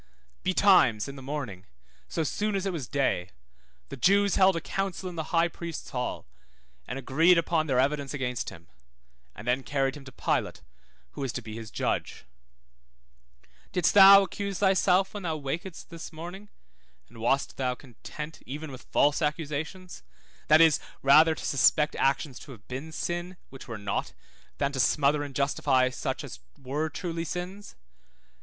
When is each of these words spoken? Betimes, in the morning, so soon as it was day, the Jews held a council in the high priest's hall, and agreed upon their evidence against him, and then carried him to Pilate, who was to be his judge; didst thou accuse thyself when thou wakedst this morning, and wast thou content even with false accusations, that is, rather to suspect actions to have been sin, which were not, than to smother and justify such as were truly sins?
Betimes, 0.41 1.07
in 1.07 1.15
the 1.15 1.21
morning, 1.21 1.67
so 2.07 2.23
soon 2.23 2.55
as 2.55 2.65
it 2.65 2.73
was 2.73 2.87
day, 2.87 3.29
the 3.89 3.95
Jews 3.95 4.33
held 4.33 4.55
a 4.55 4.59
council 4.59 5.07
in 5.07 5.15
the 5.15 5.25
high 5.29 5.47
priest's 5.47 5.91
hall, 5.91 6.25
and 6.87 6.97
agreed 6.97 7.37
upon 7.37 7.67
their 7.67 7.77
evidence 7.79 8.11
against 8.11 8.49
him, 8.49 8.67
and 9.35 9.47
then 9.47 9.61
carried 9.61 9.95
him 9.95 10.03
to 10.05 10.11
Pilate, 10.11 10.63
who 11.11 11.21
was 11.21 11.31
to 11.33 11.43
be 11.43 11.53
his 11.53 11.69
judge; 11.69 12.25
didst 13.71 13.93
thou 13.93 14.23
accuse 14.23 14.57
thyself 14.57 15.13
when 15.13 15.21
thou 15.21 15.37
wakedst 15.37 15.89
this 15.91 16.11
morning, 16.11 16.49
and 17.07 17.19
wast 17.19 17.57
thou 17.57 17.75
content 17.75 18.41
even 18.43 18.71
with 18.71 18.87
false 18.91 19.21
accusations, 19.21 20.01
that 20.47 20.61
is, 20.61 20.79
rather 21.03 21.35
to 21.35 21.45
suspect 21.45 21.95
actions 21.97 22.39
to 22.39 22.51
have 22.53 22.67
been 22.67 22.91
sin, 22.91 23.37
which 23.51 23.67
were 23.67 23.77
not, 23.77 24.13
than 24.57 24.71
to 24.71 24.79
smother 24.79 25.21
and 25.21 25.35
justify 25.35 25.89
such 25.91 26.23
as 26.23 26.39
were 26.57 26.89
truly 26.89 27.23
sins? 27.23 27.75